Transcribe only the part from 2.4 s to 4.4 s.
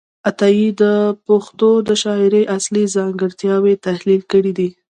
اصلي ځانګړتیاوې تحلیل